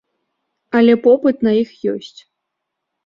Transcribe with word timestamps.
Але 0.79 0.93
попыт 1.05 1.37
на 1.49 1.55
іх 1.61 1.69
ёсць. 1.93 2.19